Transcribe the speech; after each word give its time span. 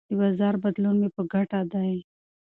د 0.09 0.11
بازار 0.19 0.55
بدلون 0.63 0.95
مې 1.01 1.09
په 1.15 1.21
ګټه 1.31 1.59
دی. 1.73 1.93